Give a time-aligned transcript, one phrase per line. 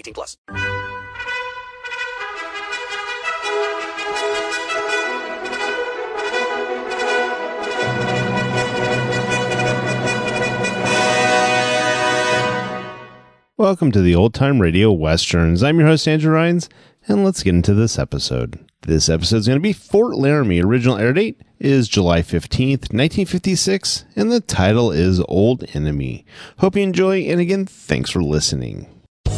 [0.00, 0.36] 18 plus.
[13.56, 15.62] Welcome to the Old Time Radio Westerns.
[15.62, 16.70] I'm your host, Andrew Rhynes,
[17.06, 18.58] and let's get into this episode.
[18.80, 20.62] This episode is going to be Fort Laramie.
[20.62, 26.24] Original air date is July 15th, 1956, and the title is Old Enemy.
[26.56, 28.99] Hope you enjoy, and again, thanks for listening.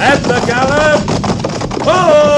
[0.00, 1.00] At the gallop!
[1.82, 2.37] Ho!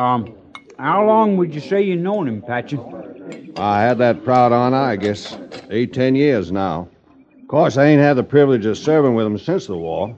[0.00, 0.34] Um,
[0.78, 2.80] how long would you say you've known him, Patchen?
[3.56, 5.36] I had that proud honor, I guess,
[5.68, 6.88] eight, ten years now.
[7.42, 10.16] Of course, I ain't had the privilege of serving with him since the war.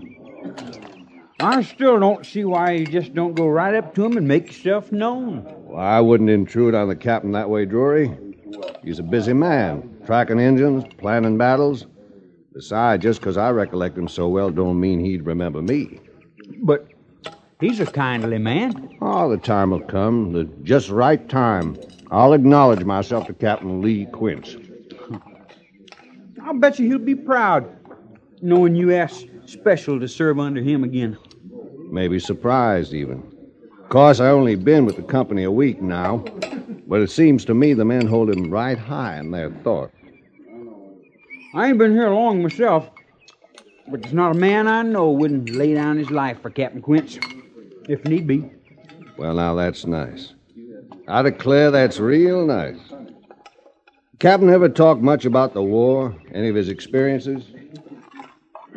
[1.40, 4.46] I still don't see why you just don't go right up to him and make
[4.46, 5.42] yourself known.
[5.64, 8.16] Well, I wouldn't intrude on the captain that way, Drury.
[8.84, 11.86] He's a busy man, tracking Injuns, planning battles.
[12.54, 15.98] Besides, just 'cause I recollect him so well don't mean he'd remember me.
[16.62, 16.86] But
[17.62, 18.98] he's a kindly man.
[19.00, 21.78] Oh, the time will come, the just right time.
[22.10, 24.56] I'll acknowledge myself to Captain Lee Quince.
[26.42, 27.74] I'll bet you he'll be proud
[28.42, 31.16] knowing you asked special to serve under him again.
[31.90, 33.22] Maybe surprised, even.
[33.80, 36.24] Of course, I only been with the company a week now,
[36.86, 39.92] but it seems to me the men hold him right high in their thought.
[41.54, 42.90] I ain't been here long myself,
[43.88, 47.18] but there's not a man I know wouldn't lay down his life for Captain Quince,
[47.88, 48.50] if need be.
[49.16, 50.34] Well, now that's nice.
[51.08, 52.78] I declare that's real nice.
[54.18, 56.14] Captain ever talk much about the war?
[56.32, 57.44] Any of his experiences?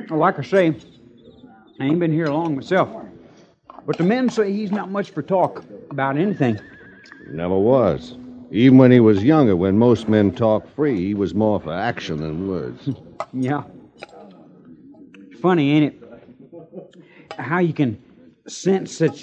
[0.10, 0.76] Well, like I say,
[1.80, 2.90] I ain't been here long myself.
[3.86, 6.60] But the men say he's not much for talk about anything.
[7.28, 8.18] Never was.
[8.52, 12.18] Even when he was younger, when most men talk free, he was more for action
[12.18, 12.90] than words.
[13.34, 13.64] Yeah.
[15.42, 17.32] Funny, ain't it?
[17.38, 18.02] How you can
[18.48, 19.22] sense such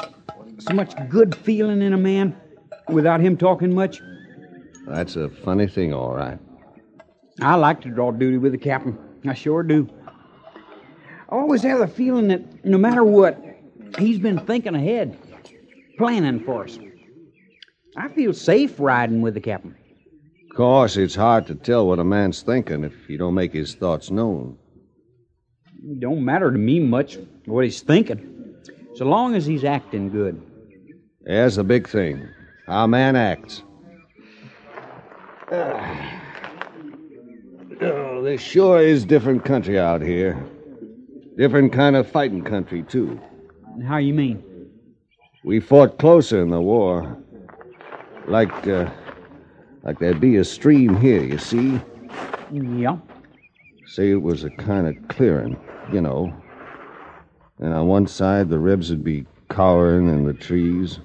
[0.58, 2.36] so much good feeling in a man
[2.88, 4.00] without him talking much.
[4.86, 6.38] That's a funny thing, all right.
[7.40, 8.98] I like to draw duty with the captain.
[9.26, 9.88] I sure do.
[11.28, 13.42] I always have the feeling that no matter what,
[13.98, 15.16] he's been thinking ahead,
[15.96, 16.78] planning for us.
[17.96, 19.76] I feel safe riding with the captain.
[20.50, 23.74] Of course, it's hard to tell what a man's thinking if you don't make his
[23.74, 24.58] thoughts known.
[25.82, 28.31] It don't matter to me much what he's thinking,
[28.94, 30.40] so long as he's acting good.
[31.22, 32.28] There's the big thing.
[32.66, 33.62] How a man acts.
[37.84, 40.40] Oh, this sure is different country out here.
[41.36, 43.20] Different kind of fighting country, too.
[43.84, 44.70] How you mean?
[45.42, 47.18] We fought closer in the war.
[48.28, 48.88] Like, uh,
[49.82, 51.80] like there'd be a stream here, you see?
[52.52, 52.98] Yeah.
[53.86, 55.58] Say it was a kind of clearing,
[55.92, 56.32] you know.
[57.62, 60.98] And on one side, the Rebs would be cowering in the trees.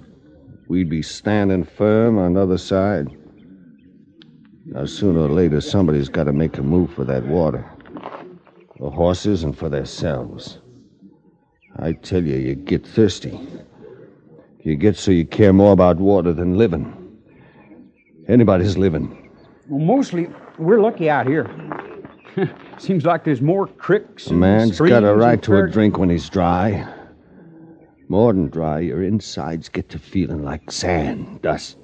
[0.68, 3.16] We'd be standing firm on the other side.
[4.66, 7.64] Now, sooner or later, somebody's got to make a move for that water.
[8.80, 10.58] The horses and for themselves.
[11.78, 13.40] I tell you, you get thirsty.
[14.64, 16.92] You get so you care more about water than living.
[18.28, 19.30] Anybody's living.
[19.68, 20.28] Well, mostly
[20.58, 21.46] we're lucky out here.
[22.78, 24.28] Seems like there's more creeks.
[24.28, 26.88] A and man's streams got a right to a drink when he's dry.
[28.10, 31.78] More than dry, your insides get to feeling like sand, dust.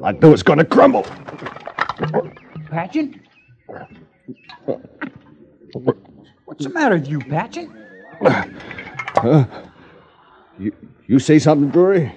[0.00, 1.04] Like though it's gonna crumble.
[2.70, 3.20] Patchen?
[6.44, 7.72] What's the matter with you, Patchen?
[8.20, 9.46] Huh?
[10.56, 10.72] You,
[11.08, 12.14] you say something, Drury?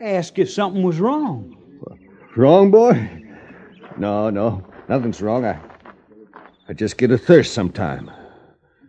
[0.00, 1.56] Ask if something was wrong.
[2.34, 3.22] Wrong, boy?
[3.96, 4.66] No, no.
[4.88, 5.44] Nothing's wrong.
[5.44, 5.56] I,
[6.68, 8.10] I just get a thirst sometime.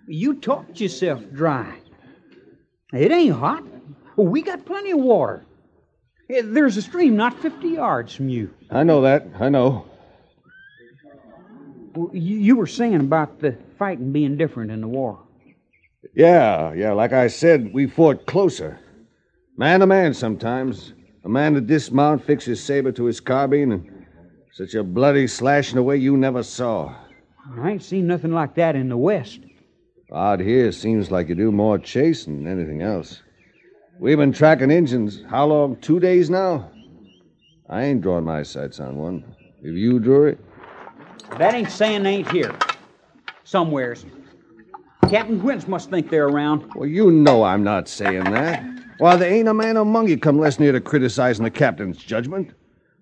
[0.06, 1.80] You talked yourself dry.
[2.92, 3.64] It ain't hot.
[4.18, 5.46] We got plenty of water.
[6.28, 8.54] There's a stream not 50 yards from you.
[8.70, 9.28] I know that.
[9.40, 9.86] I know.
[12.14, 15.20] You you were saying about the fighting being different in the war.
[16.14, 16.92] Yeah, yeah.
[16.92, 18.80] Like I said, we fought closer.
[19.58, 20.94] Man to man sometimes.
[21.24, 24.06] A man to dismount, fix his saber to his carbine, and
[24.54, 26.96] such a bloody slashing away you never saw.
[27.58, 29.40] I ain't seen nothing like that in the West.
[30.14, 33.22] Out here, seems like you do more chasing than anything else.
[34.00, 35.24] We've been tracking Injuns.
[35.30, 35.76] How long?
[35.78, 36.72] Two days now?
[37.70, 39.36] I ain't drawn my sights on one.
[39.64, 40.38] Have you, Drury?
[41.38, 42.56] That ain't saying they ain't here.
[43.44, 44.06] Somewheres.
[45.10, 46.74] Captain Quince must think they're around.
[46.76, 48.64] Well, you know I'm not saying that.
[49.00, 52.52] Why, there ain't a man among you come less near to criticizing the captain's judgment.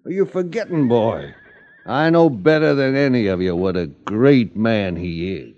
[0.05, 1.33] Are you forgetting, boy?
[1.89, 5.53] I know better than any of you what a great man he is.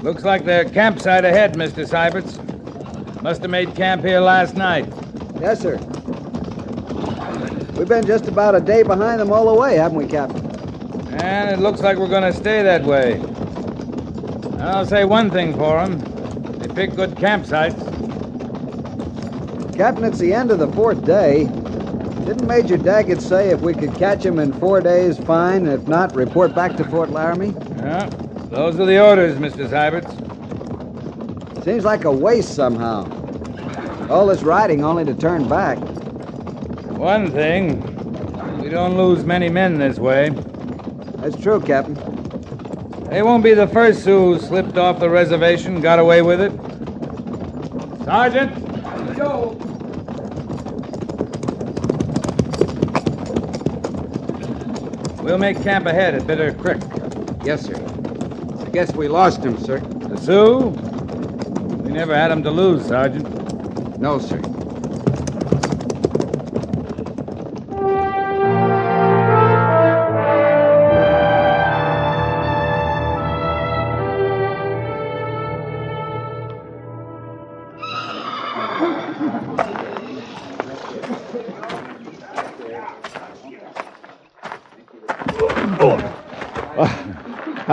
[0.00, 1.86] Looks like their campsite ahead, Mr.
[1.86, 2.38] Siberts.
[3.20, 4.86] Must have made camp here last night.
[5.40, 5.97] Yes, sir.
[7.78, 10.44] We've been just about a day behind them all the way, haven't we, Captain?
[11.20, 13.22] And it looks like we're going to stay that way.
[14.60, 16.00] I'll say one thing for them.
[16.58, 17.78] They pick good campsites.
[19.76, 21.44] Captain, it's the end of the fourth day.
[22.24, 25.66] Didn't Major Daggett say if we could catch him in four days, fine.
[25.66, 27.54] If not, report back to Fort Laramie?
[27.76, 28.10] Yeah,
[28.50, 29.70] those are the orders, Mr.
[29.70, 30.12] Siberts.
[31.64, 33.04] Seems like a waste somehow.
[34.10, 35.78] All this riding only to turn back.
[36.98, 37.80] One thing,
[38.60, 40.30] we don't lose many men this way.
[41.18, 41.94] That's true, Captain.
[43.04, 46.50] They won't be the first who slipped off the reservation, got away with it.
[48.04, 48.52] Sergeant!
[49.16, 49.56] Joe!
[55.22, 56.82] We'll make camp ahead at Bitter Creek.
[57.44, 57.76] Yes, sir.
[58.60, 59.78] I guess we lost him, sir.
[59.78, 60.70] The Sioux?
[61.84, 64.00] We never had him to lose, Sergeant.
[64.00, 64.42] No, sir.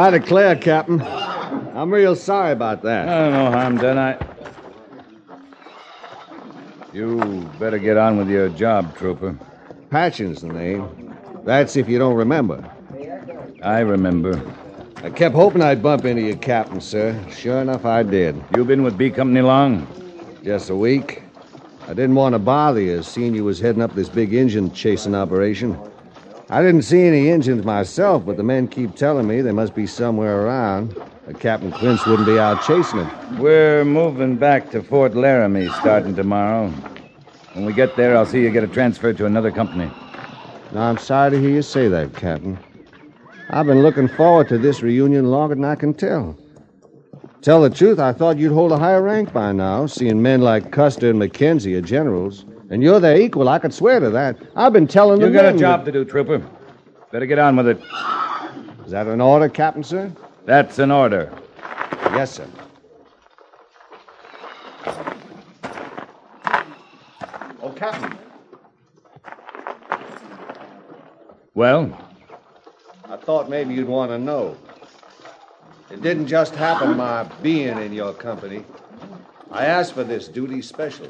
[0.06, 3.10] I declare, Captain, I'm real sorry about that.
[3.10, 3.98] Oh, no harm done.
[3.98, 4.16] I.
[6.94, 9.36] You better get on with your job, Trooper.
[9.90, 11.18] Patchen's the name.
[11.44, 12.64] That's if you don't remember.
[13.64, 14.40] I remember.
[14.98, 17.20] I kept hoping I'd bump into you, Captain, sir.
[17.32, 18.40] Sure enough, I did.
[18.56, 19.88] You been with B Company long?
[20.44, 21.24] Just a week.
[21.88, 25.16] I didn't want to bother you, seeing you was heading up this big Injun chasing
[25.16, 25.80] operation.
[26.48, 29.88] I didn't see any Injuns myself, but the men keep telling me they must be
[29.88, 30.96] somewhere around.
[31.26, 33.40] But Captain Quince wouldn't be out chasing them.
[33.40, 36.70] We're moving back to Fort Laramie starting tomorrow.
[37.54, 39.90] When we get there, I'll see you get a transfer to another company.
[40.72, 42.60] Now, I'm sorry to hear you say that, Captain.
[43.50, 46.38] I've been looking forward to this reunion longer than I can tell.
[47.42, 50.72] Tell the truth, I thought you'd hold a higher rank by now, seeing men like
[50.72, 52.46] Custer and McKenzie are generals.
[52.70, 54.38] And you're their equal, I could swear to that.
[54.56, 55.30] I've been telling them.
[55.30, 56.44] You the got a men job to do, Trooper.
[57.12, 57.80] Better get on with it.
[58.86, 60.12] Is that an order, Captain, sir?
[60.46, 61.32] That's an order.
[62.12, 62.48] Yes, sir.
[67.62, 68.18] Oh, Captain.
[71.54, 71.98] Well,
[73.10, 74.58] I thought maybe you'd want to know.
[75.90, 78.66] It didn't just happen my being in your company.
[79.52, 81.08] I asked for this duty special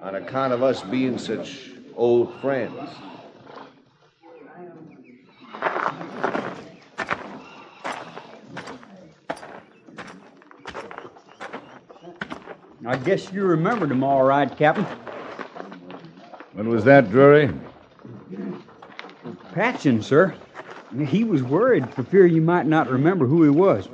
[0.00, 2.88] on account of us being such old friends.
[12.84, 14.84] I guess you remembered him all right, Captain.
[16.52, 17.50] what was that, Drury?
[19.54, 20.34] Patchen, sir.
[21.06, 23.88] He was worried for fear you might not remember who he was.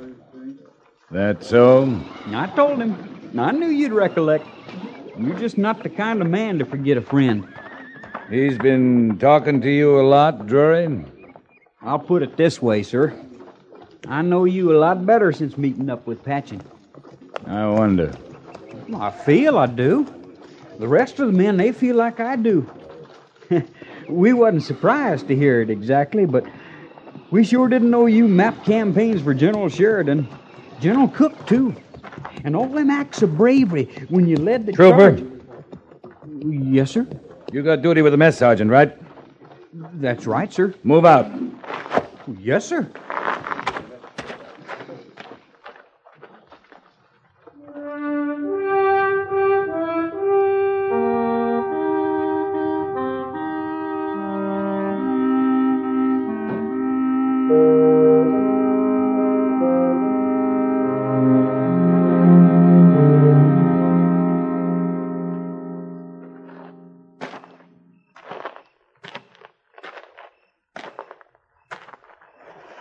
[1.11, 2.01] That so?
[2.33, 3.39] I told him.
[3.39, 4.45] I knew you'd recollect.
[5.19, 7.45] You're just not the kind of man to forget a friend.
[8.29, 11.03] He's been talking to you a lot, Drury?
[11.81, 13.13] I'll put it this way, sir.
[14.07, 16.61] I know you a lot better since meeting up with Patchen.
[17.45, 18.15] I wonder.
[18.95, 20.07] I feel I do.
[20.79, 22.69] The rest of the men, they feel like I do.
[24.09, 26.45] we wasn't surprised to hear it exactly, but
[27.29, 30.29] we sure didn't know you mapped campaigns for General Sheridan.
[30.79, 31.75] General Cook, too.
[32.43, 35.17] And all them acts of bravery when you led the Trooper.
[35.17, 35.23] charge.
[36.41, 37.07] Yes, sir.
[37.51, 38.95] You got duty with the mess sergeant, right?
[39.73, 40.73] That's right, sir.
[40.83, 41.31] Move out.
[42.39, 42.89] Yes, sir.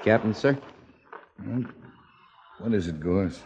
[0.09, 0.57] Captain, sir.
[2.61, 3.41] What is it, Goerss?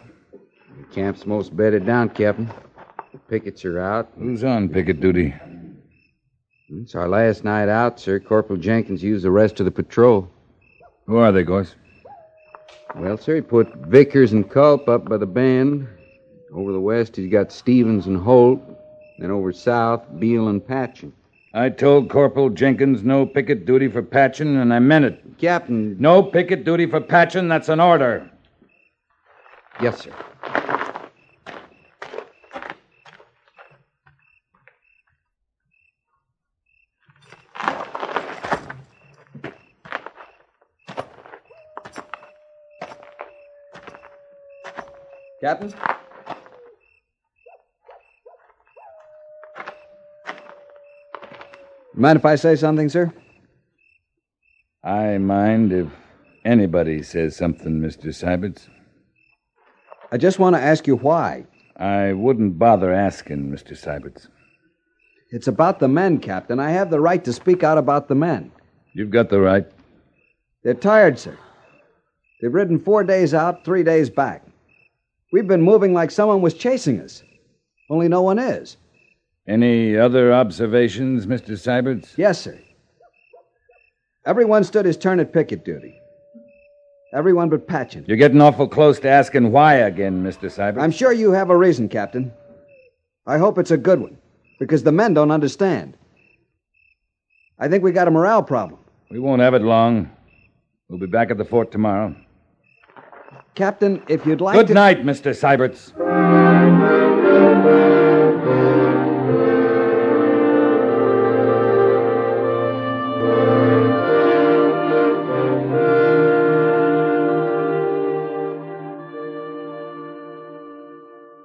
[0.79, 2.49] The camp's most bedded down, Captain.
[3.13, 4.13] The pickets are out.
[4.17, 5.35] Who's on picket duty?
[6.69, 8.21] It's our last night out, sir.
[8.21, 10.31] Corporal Jenkins used the rest of the patrol.
[11.09, 11.75] Who are they, Goerss?
[12.95, 15.89] Well, sir, he put Vickers and Culp up by the band.
[16.55, 18.61] Over the west, he's got Stevens and Holt.
[19.19, 21.13] Then over south, Beale and Patchen.
[21.55, 25.32] I told Corporal Jenkins no picket duty for Patchen, and I meant it.
[25.43, 25.97] Captain.
[25.99, 27.49] No picket duty for Patchen.
[27.49, 28.31] That's an order.
[29.81, 30.13] Yes, sir.
[45.41, 45.75] Captain?
[51.95, 53.13] Mind if I say something, sir?
[55.33, 55.89] Mind if
[56.45, 58.15] anybody says something, Mr.
[58.15, 58.69] Siberts.
[60.13, 61.47] I just want to ask you why.
[61.79, 63.75] I wouldn't bother asking, Mr.
[63.75, 64.29] Siberts.
[65.31, 66.61] It's about the men, Captain.
[66.61, 68.53] I have the right to speak out about the men.
[68.93, 69.67] You've got the right.
[70.65, 71.39] They're tired, sir.
[72.43, 74.45] They've ridden four days out, three days back.
[75.33, 77.23] We've been moving like someone was chasing us.
[77.89, 78.77] Only no one is.
[79.49, 81.59] Any other observations, Mr.
[81.59, 82.13] Siberts?
[82.19, 82.59] Yes, sir.
[84.25, 86.01] Everyone stood his turn at picket duty.
[87.13, 88.05] Everyone but Patchen.
[88.07, 90.51] You're getting awful close to asking why again, Mr.
[90.51, 90.83] Siberts.
[90.83, 92.33] I'm sure you have a reason, Captain.
[93.27, 94.17] I hope it's a good one,
[94.59, 95.97] because the men don't understand.
[97.59, 98.81] I think we got a morale problem.
[99.11, 100.11] We won't have it long.
[100.89, 102.15] We'll be back at the fort tomorrow.
[103.55, 104.75] Captain, if you'd like Good to.
[104.75, 105.37] night, Mr.
[105.37, 105.93] Siberts.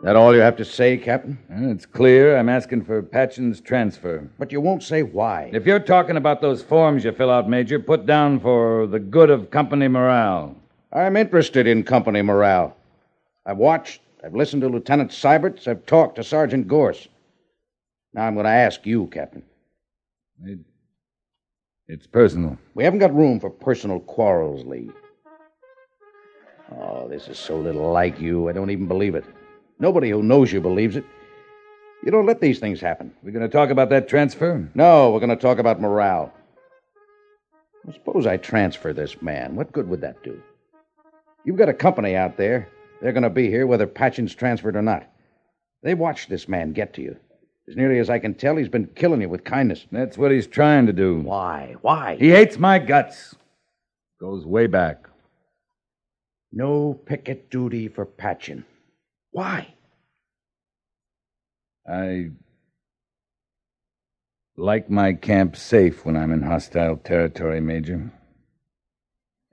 [0.07, 1.37] That all you have to say, Captain?
[1.49, 4.25] It's clear I'm asking for Patchen's transfer.
[4.39, 5.49] But you won't say why.
[5.51, 9.29] If you're talking about those forms you fill out, Major, put down for the good
[9.29, 10.55] of company morale.
[10.93, 12.73] I'm interested in company morale.
[13.45, 17.09] I've watched, I've listened to Lieutenant Siberts, I've talked to Sergeant Goerss.
[18.13, 19.43] Now I'm going to ask you, Captain.
[20.45, 20.59] It,
[21.89, 22.57] it's personal.
[22.75, 24.89] We haven't got room for personal quarrels, Lee.
[26.79, 29.25] Oh, this is so little like you, I don't even believe it.
[29.79, 31.05] Nobody who knows you believes it.
[32.03, 33.11] You don't let these things happen.
[33.23, 34.67] We're going to talk about that transfer?
[34.75, 36.33] No, we're going to talk about morale.
[37.83, 39.55] Well, suppose I transfer this man.
[39.55, 40.41] What good would that do?
[41.43, 42.69] You've got a company out there.
[43.01, 45.07] They're going to be here whether Patchen's transferred or not.
[45.83, 47.15] They watched this man get to you.
[47.69, 49.85] As nearly as I can tell, he's been killing you with kindness.
[49.91, 51.19] That's what he's trying to do.
[51.19, 51.75] Why?
[51.81, 52.15] Why?
[52.17, 53.35] He hates my guts.
[54.19, 55.07] Goes way back.
[56.51, 58.65] No picket duty for Patchen.
[59.31, 59.73] Why?
[61.87, 62.31] I
[64.55, 68.11] like my camp safe when I'm in hostile territory, Major.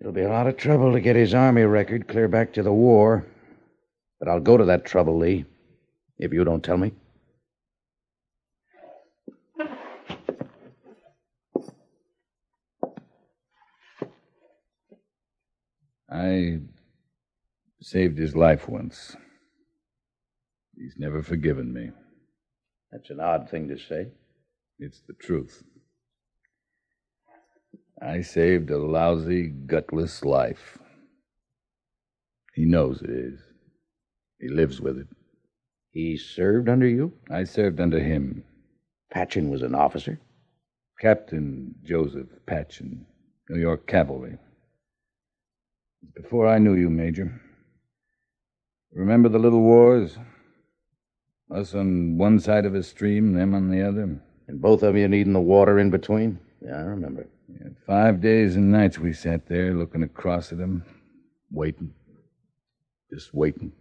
[0.00, 2.72] It'll be a lot of trouble to get his army record clear back to the
[2.72, 3.24] war.
[4.18, 5.44] But I'll go to that trouble, Lee,
[6.18, 6.92] if you don't tell me.
[16.10, 16.60] I
[17.80, 19.16] saved his life once.
[20.84, 21.92] He's never forgiven me.
[22.92, 24.08] That's an odd thing to say.
[24.78, 25.62] It's the truth.
[28.02, 30.76] I saved a lousy, gutless life.
[32.52, 33.40] He knows it is.
[34.38, 35.06] He lives with it.
[35.90, 37.14] He served under you?
[37.30, 38.44] I served under him.
[39.10, 40.20] Patchen was an officer?
[41.00, 43.06] Captain Joseph Patchen,
[43.48, 44.36] New York Cavalry.
[46.14, 47.40] Before I knew you, Major.
[48.92, 50.18] Remember the little wars?
[51.50, 54.20] Us on one side of a stream, them on the other.
[54.48, 56.38] And both of you needing the water in between?
[56.64, 57.26] Yeah, I remember.
[57.48, 60.84] Yeah, five days and nights we sat there looking across at them,
[61.50, 61.92] waiting.
[63.12, 63.72] Just waiting.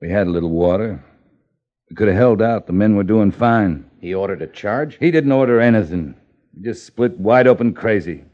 [0.00, 1.02] We had a little water.
[1.88, 2.66] We could have held out.
[2.66, 3.88] The men were doing fine.
[4.00, 4.98] He ordered a charge?
[4.98, 6.16] He didn't order anything.
[6.54, 8.24] He just split wide open crazy.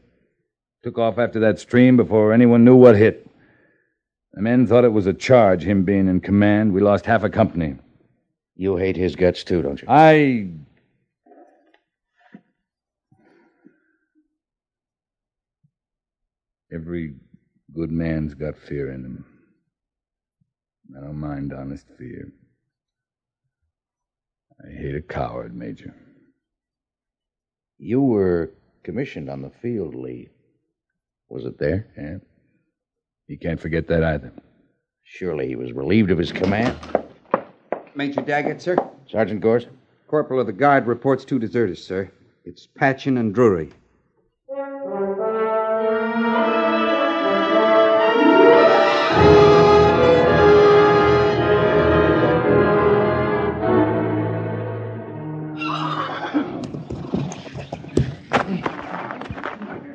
[0.83, 3.29] Took off after that stream before anyone knew what hit.
[4.33, 6.73] The men thought it was a charge, him being in command.
[6.73, 7.75] We lost half a company.
[8.55, 9.87] You hate his guts too, don't you?
[9.89, 10.49] I.
[16.73, 17.15] Every
[17.73, 19.25] good man's got fear in him.
[20.97, 22.31] I don't mind honest fear.
[24.63, 25.93] I hate a coward, Major.
[27.77, 28.51] You were
[28.83, 30.29] commissioned on the field, Lee.
[31.29, 31.87] Was it there?
[31.97, 32.17] Yeah.
[33.31, 34.29] You can't forget that either.
[35.05, 36.77] Surely he was relieved of his command.
[37.95, 38.75] Major Daggett, sir.
[39.09, 39.67] Sergeant Goerss?
[40.09, 42.11] Corporal of the Guard reports two deserters, sir.
[42.43, 43.71] It's Patchen and Drury.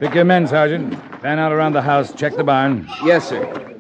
[0.00, 1.05] Pick your men, Sergeant.
[1.20, 2.12] Fan out around the house.
[2.12, 2.88] Check the barn.
[3.04, 3.74] Yes, sir.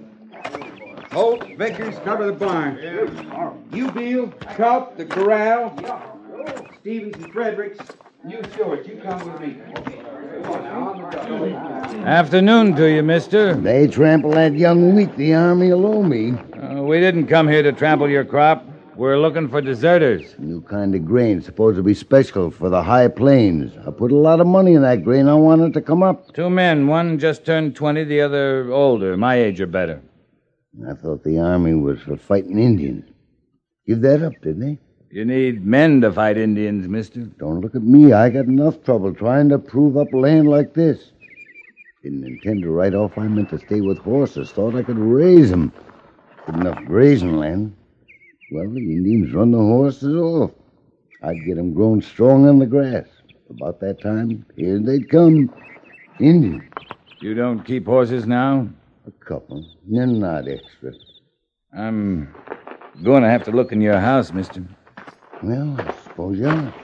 [1.12, 2.78] Holt, Vickers, cover the barn.
[3.72, 5.74] You, Beal, Culp, the corral.
[6.80, 7.78] Stevens and Fredericks.
[8.26, 9.60] You, Stewart, you come with me.
[12.04, 13.54] Afternoon to you, mister.
[13.54, 16.32] They trample that young wheat the army will owe me.
[16.32, 18.64] Uh, we didn't come here to trample your crop.
[18.96, 20.34] We're looking for deserters.
[20.38, 23.76] New kind of grain, supposed to be special for the high plains.
[23.86, 25.28] I put a lot of money in that grain.
[25.28, 26.32] I want it to come up.
[26.32, 26.86] Two men.
[26.86, 30.00] One just turned 20, the other older, my age or better.
[30.88, 33.04] I thought the army was for fighting Indians.
[33.86, 34.78] Give that up, didn't they?
[35.10, 37.20] You need men to fight Indians, mister.
[37.20, 38.14] Don't look at me.
[38.14, 41.12] I got enough trouble trying to prove up land like this.
[42.02, 43.18] Didn't intend to ride off.
[43.18, 44.52] I meant to stay with horses.
[44.52, 45.70] Thought I could raise 'em.
[46.46, 47.75] Good enough grazing land.
[48.50, 50.52] Well, the Indians run the horses off.
[51.22, 53.06] I'd get 'em grown strong on the grass.
[53.50, 55.50] About that time, here they'd come.
[56.20, 56.62] Indians.
[57.20, 58.68] You don't keep horses now?
[59.06, 59.64] A couple.
[59.88, 60.92] They're not extra.
[61.76, 62.28] I'm
[63.02, 64.62] going to have to look in your house, mister.
[65.42, 66.74] Well, I suppose you are.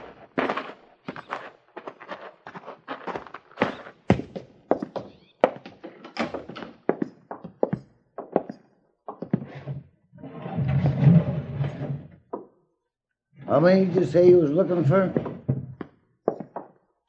[13.63, 15.13] Many did you say you was looking for?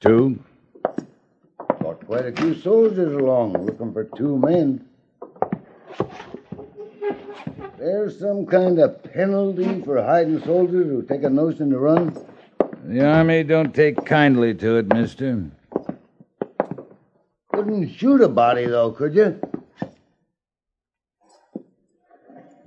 [0.01, 0.38] Two.
[1.81, 4.87] Brought quite a few soldiers along looking for two men.
[7.77, 12.17] There's some kind of penalty for hiding soldiers who take a notion to run?
[12.85, 15.51] The Army don't take kindly to it, mister.
[17.53, 19.40] Couldn't shoot a body, though, could you?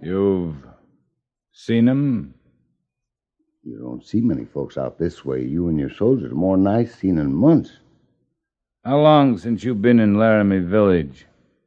[0.02, 0.56] You've
[1.52, 2.37] seen him?
[3.68, 5.44] You don't see many folks out this way.
[5.44, 7.72] You and your soldiers more than I've seen in months.
[8.86, 11.26] How long since you've been in Laramie Village?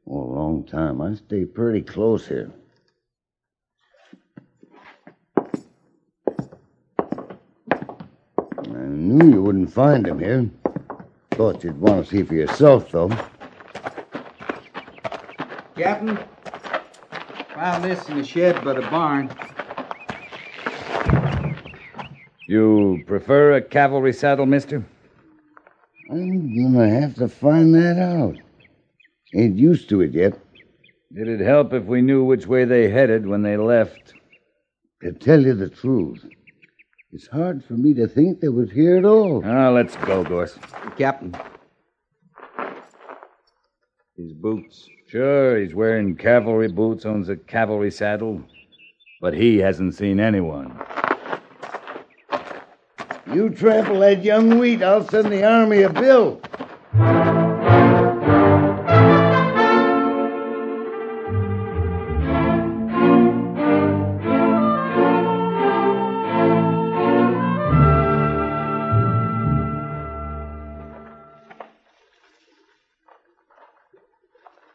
[0.09, 0.99] Oh, a long time.
[0.99, 2.49] I stay pretty close here.
[7.77, 10.49] I knew you wouldn't find him here.
[11.29, 13.15] Thought you'd want to see for yourself, though.
[15.75, 16.17] Captain,
[17.53, 19.29] found this in the shed by the barn.
[22.51, 24.83] You prefer a cavalry saddle, mister?
[26.09, 28.35] I'm gonna have to find that out.
[29.33, 30.37] Ain't used to it yet.
[31.15, 34.15] It'd help if we knew which way they headed when they left.
[35.01, 36.25] To tell you the truth,
[37.13, 39.41] it's hard for me to think they was here at all.
[39.45, 40.59] Ah, let's go, Goerss.
[40.97, 41.33] Captain.
[44.17, 44.89] His boots.
[45.07, 48.43] Sure, he's wearing cavalry boots, owns a cavalry saddle,
[49.21, 50.77] but he hasn't seen anyone.
[53.33, 56.41] You trample that young wheat, I'll send the army a bill.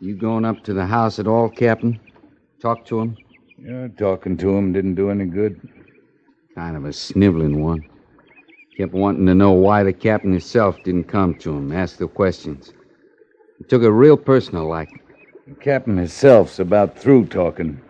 [0.00, 2.00] You going up to the house at all, Captain?
[2.62, 3.16] Talk to him?
[3.58, 5.60] Yeah, talking to him didn't do any good.
[6.54, 7.86] Kind of a sniveling one.
[8.76, 12.74] Kept wanting to know why the captain himself didn't come to him, ask the questions.
[13.56, 14.90] He took it real personal like.
[15.46, 17.80] The captain himself's about through talking.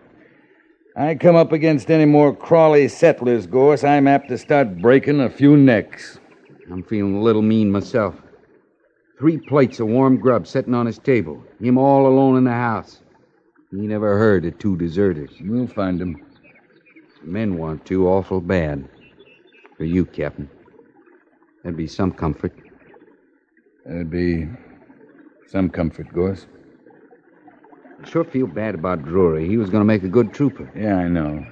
[0.95, 5.29] I come up against any more crawly settlers, Goerss, I'm apt to start breaking a
[5.29, 6.19] few necks.
[6.71, 8.15] I'm feeling a little mean myself.
[9.19, 11.43] Three plates of warm grub sitting on his table.
[11.59, 13.01] Him all alone in the house.
[13.71, 15.31] He never heard of two deserters.
[15.41, 16.15] We'll find them.
[17.23, 18.87] Men want to awful bad.
[19.75, 20.49] For you, Captain.
[21.67, 22.53] That'd be some comfort.
[23.85, 24.47] That'd be
[25.47, 26.45] some comfort, Goerss.
[28.01, 29.49] I sure feel bad about Drury.
[29.49, 30.71] He was going to make a good trooper.
[30.73, 31.45] Yeah, I know.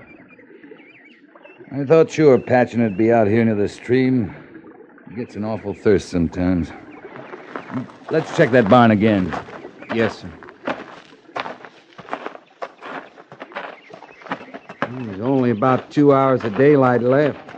[1.74, 4.34] I thought sure Patchen would be out here near the stream.
[5.10, 6.72] He gets an awful thirst sometimes.
[8.10, 9.38] Let's check that barn again.
[9.94, 10.32] Yes, sir.
[14.82, 17.55] There's only about two hours of daylight left.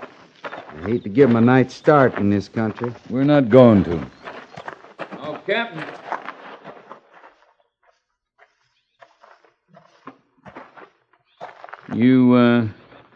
[0.78, 2.94] I hate to give him a night's start in this country.
[3.10, 4.08] We're not going to.
[5.20, 5.84] Oh, Captain.
[11.94, 12.68] You, uh,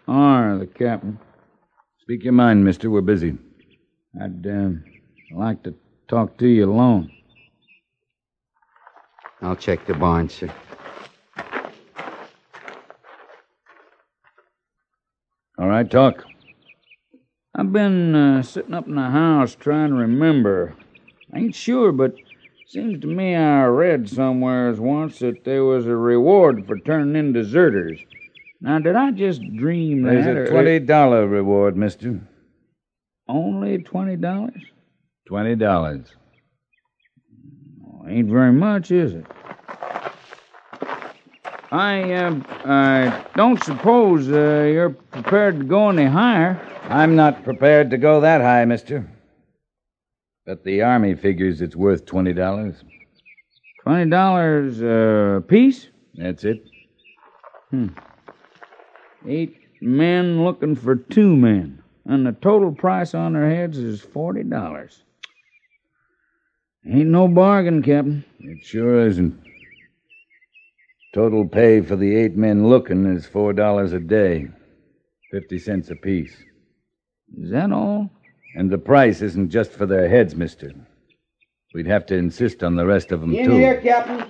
[0.08, 1.20] are the captain.
[2.02, 2.90] Speak your mind, mister.
[2.90, 3.38] We're busy.
[4.20, 4.70] I'd, uh,
[5.34, 5.76] like to
[6.08, 7.12] talk to you alone.
[9.42, 10.52] I'll check the barn, sir.
[15.58, 16.26] All right, talk.
[17.54, 20.76] I've been uh, sitting up in the house trying to remember.
[21.34, 22.16] I ain't sure, but
[22.66, 27.34] seems to me I read somewheres once that there was a reward for turning in
[27.34, 28.00] deserters.
[28.62, 30.38] Now, did I just dream There's that?
[30.38, 32.22] a twenty dollar reward, mister.
[33.28, 34.62] Only twenty dollars?
[35.28, 36.16] Twenty dollars.
[38.08, 39.26] Ain't very much, is it?
[41.72, 46.60] I, uh, I don't suppose uh, you're prepared to go any higher.
[46.90, 49.10] I'm not prepared to go that high, mister.
[50.46, 52.84] But the Army figures it's worth twenty dollars.
[53.84, 55.88] Twenty dollars a piece?
[56.16, 56.66] That's it.
[57.70, 57.88] Hmm.
[59.26, 64.44] Eight men looking for two men, and the total price on their heads is forty
[64.44, 65.04] dollars.
[66.86, 68.26] Ain't no bargain, Captain.
[68.40, 69.40] It sure isn't.
[71.14, 74.48] Total pay for the eight men looking is four dollars a day.
[75.30, 76.36] Fifty cents apiece.
[77.38, 78.10] Is that all?
[78.56, 80.72] And the price isn't just for their heads, mister.
[81.74, 83.52] We'd have to insist on the rest of them, In too.
[83.52, 84.26] here, Captain.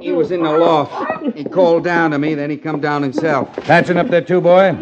[0.00, 1.13] He was in the loft.
[1.34, 3.52] He called down to me, then he come down himself.
[3.56, 4.72] Patchen up there, too, boy?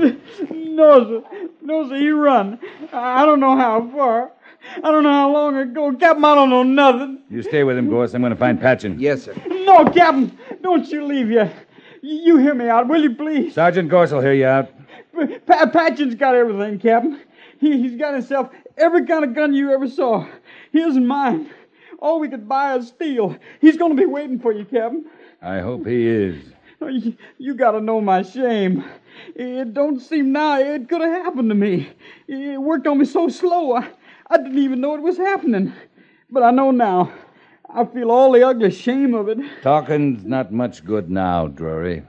[0.50, 1.46] No, sir.
[1.62, 1.96] No, sir.
[1.96, 2.58] He run.
[2.92, 4.32] I I don't know how far.
[4.76, 5.92] I don't know how long ago.
[5.96, 7.18] Captain, I don't know nothing.
[7.30, 8.14] You stay with him, Goerss.
[8.14, 8.98] I'm going to find Patchen.
[8.98, 9.34] Yes, sir.
[9.48, 10.36] No, Captain.
[10.62, 11.52] Don't you leave yet.
[12.00, 13.54] You hear me out, will you, please?
[13.54, 14.70] Sergeant Goerss will hear you out.
[15.46, 17.20] Pa- Patchen's got everything, Captain.
[17.60, 20.26] He, he's got himself every kind of gun you ever saw.
[20.72, 21.50] His and mine.
[22.00, 23.36] All we could buy is steel.
[23.60, 25.04] He's going to be waiting for you, Captain.
[25.42, 26.36] I hope he is.
[26.80, 28.84] Oh, You, you got to know my shame.
[29.34, 31.90] It don't seem now it could have happened to me.
[32.28, 33.88] It worked on me so slow, I,
[34.30, 35.72] I didn't even know it was happening.
[36.30, 37.12] But I know now.
[37.74, 39.38] I feel all the ugly shame of it.
[39.62, 42.02] Talking's not much good now, Drury.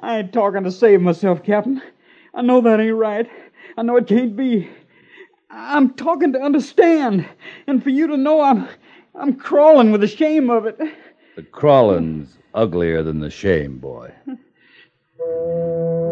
[0.00, 1.82] I ain't talking to save myself, Captain.
[2.34, 3.28] I know that ain't right.
[3.76, 4.68] I know it can't be.
[5.50, 7.26] I'm talking to understand,
[7.66, 8.68] and for you to know I'm
[9.14, 10.78] I'm crawling with the shame of it.
[11.38, 14.12] The crawling's uglier than the shame, boy.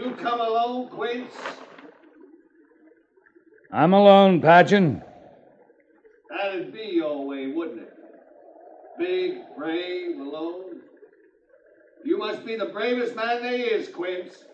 [0.00, 1.34] You come alone, Quince?
[3.70, 5.02] I'm alone, Patchen.
[6.30, 7.92] That'd be your way, wouldn't it?
[8.98, 10.80] Big, brave, alone.
[12.02, 14.44] You must be the bravest man there is, Quince.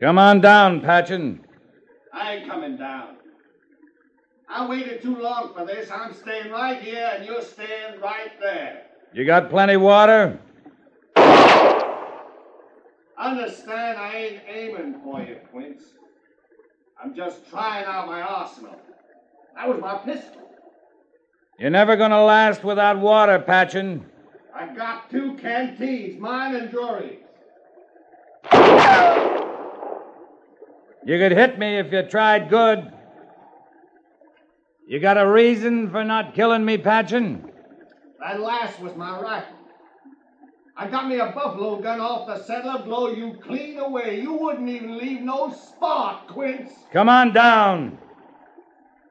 [0.00, 1.44] Come on down, Patchen.
[2.12, 3.16] I ain't coming down.
[4.48, 5.90] I waited too long for this.
[5.90, 8.84] I'm staying right here, and you're staying right there.
[9.12, 10.38] You got plenty water?
[13.18, 15.82] Understand, I ain't aiming for you, Quince.
[17.02, 18.80] I'm just trying out my arsenal.
[19.56, 20.42] That was my pistol.
[21.58, 24.06] You're never gonna last without water, Patchen.
[24.54, 27.18] I've got two canteens, mine and Drury's.
[31.04, 32.92] You could hit me if you tried good.
[34.86, 37.50] You got a reason for not killing me, Patchen?
[38.20, 39.57] That last was my rifle.
[40.80, 44.20] I got me a buffalo gun off the settler, blow you clean away.
[44.20, 46.70] You wouldn't even leave no spot, Quince.
[46.92, 47.98] Come on down.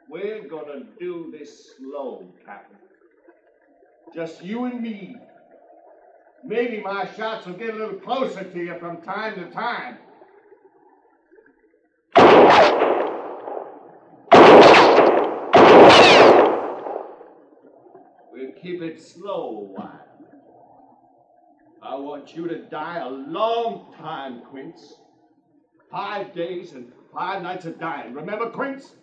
[0.08, 2.77] We're gonna do this slow, Captain.
[4.15, 5.17] Just you and me.
[6.41, 9.97] Maybe my shots will get a little closer to you from time to time.
[18.32, 20.08] We'll keep it slow a while.
[21.88, 24.95] I want you to die a long time, Quince.
[25.89, 28.13] Five days and five nights of dying.
[28.13, 28.93] Remember, Quince?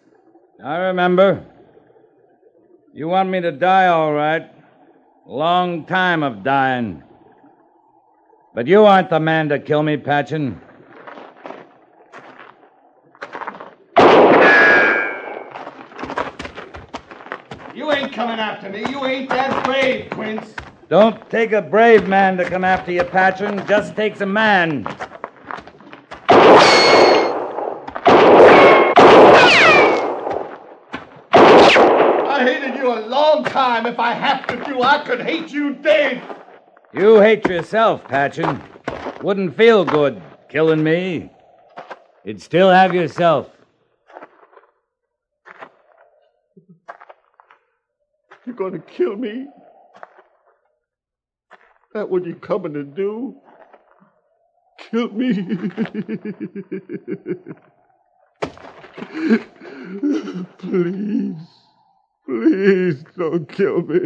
[0.62, 1.46] I remember.
[2.92, 4.50] You want me to die, all right.
[5.26, 7.02] Long time of dying.
[8.54, 10.60] But you aren't the man to kill me, Patchen.
[17.74, 18.84] You ain't coming after me.
[18.90, 20.54] You ain't that brave, Quince.
[20.88, 23.66] Don't take a brave man to come after you, Patchen.
[23.66, 24.86] Just takes a man.
[32.26, 33.86] I hated you a long time.
[33.86, 36.22] If I have to do, I could hate you dead.
[36.92, 38.62] You hate yourself, Patchen.
[39.22, 41.30] Wouldn't feel good killing me.
[42.24, 43.50] You'd still have yourself.
[48.44, 49.48] You're gonna kill me?
[51.94, 53.36] That what you coming to do?
[54.90, 55.32] Kill me?
[60.58, 61.36] Please.
[62.26, 64.00] Please don't kill me.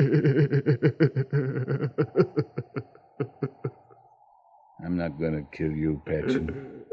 [4.85, 6.85] I'm not gonna kill you, Patchen.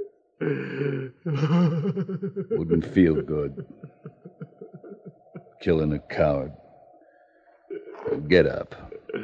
[2.52, 3.66] Wouldn't feel good.
[5.62, 6.54] Killing a coward.
[8.30, 8.95] Get up.
[9.15, 9.23] Fort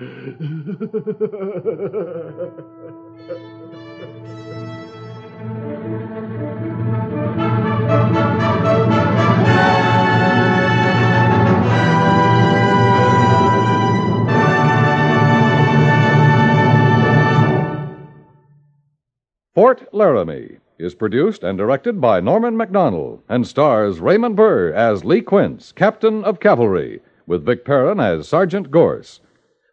[19.94, 25.74] Laramie is produced and directed by Norman Macdonnell and stars Raymond Burr as Lee Quince,
[25.74, 29.20] Captain of Cavalry, with Vic Perrin as Sergeant Goerss.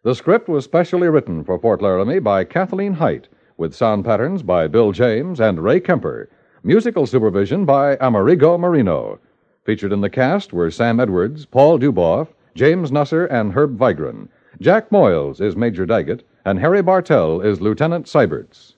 [0.01, 4.65] The script was specially written for Fort Laramie by Kathleen Hite, with sound patterns by
[4.69, 6.29] Bill James and Ray Kemper.
[6.63, 9.19] Musical supervision by Amerigo Moreno.
[9.65, 14.29] Featured in the cast were Sam Edwards, Paul Dubov, James Nusser, and Herb Vigran.
[14.61, 18.77] Jack Moyles is Major Daggett, and Harry Bartell is Lieutenant Siberts.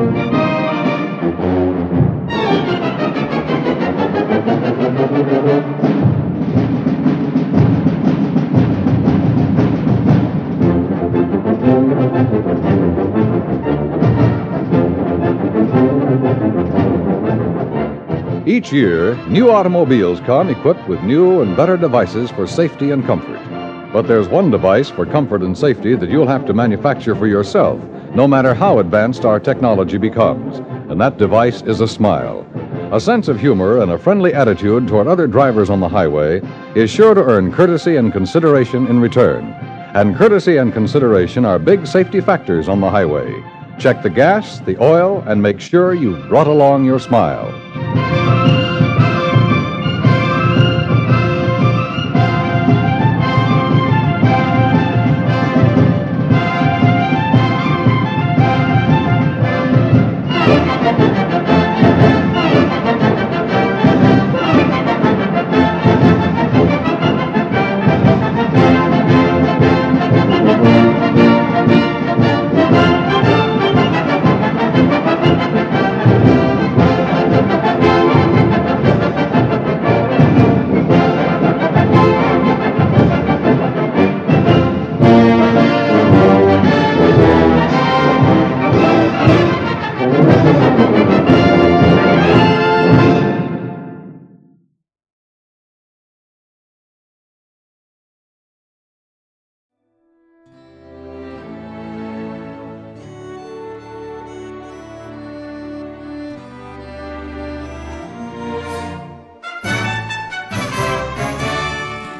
[18.61, 23.39] Each year, new automobiles come equipped with new and better devices for safety and comfort.
[23.91, 27.81] But there's one device for comfort and safety that you'll have to manufacture for yourself,
[28.13, 30.59] no matter how advanced our technology becomes.
[30.91, 32.45] And that device is a smile.
[32.91, 36.39] A sense of humor and a friendly attitude toward other drivers on the highway
[36.75, 39.45] is sure to earn courtesy and consideration in return.
[39.95, 43.43] And courtesy and consideration are big safety factors on the highway.
[43.79, 47.49] Check the gas, the oil, and make sure you've brought along your smile.
[47.93, 48.60] Thank you.